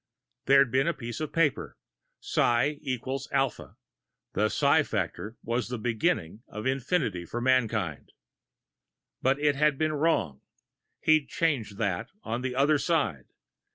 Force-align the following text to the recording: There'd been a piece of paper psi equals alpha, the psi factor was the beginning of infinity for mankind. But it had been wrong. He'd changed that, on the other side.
There'd 0.45 0.71
been 0.71 0.87
a 0.87 0.95
piece 0.95 1.19
of 1.19 1.31
paper 1.31 1.77
psi 2.19 2.79
equals 2.81 3.29
alpha, 3.31 3.77
the 4.33 4.49
psi 4.49 4.81
factor 4.81 5.37
was 5.43 5.67
the 5.67 5.77
beginning 5.77 6.41
of 6.47 6.65
infinity 6.65 7.23
for 7.23 7.39
mankind. 7.39 8.11
But 9.21 9.37
it 9.37 9.55
had 9.55 9.77
been 9.77 9.93
wrong. 9.93 10.41
He'd 11.01 11.29
changed 11.29 11.77
that, 11.77 12.09
on 12.23 12.41
the 12.41 12.55
other 12.55 12.79
side. 12.79 13.25